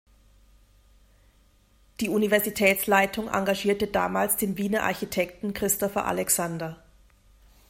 Die 1.99 2.09
Universitätsleitung 2.09 3.27
engagierte 3.27 3.85
damals 3.85 4.35
den 4.35 4.57
Wiener 4.57 4.81
Architekten 4.81 5.53
Christopher 5.53 6.05
Alexander. 6.07 6.81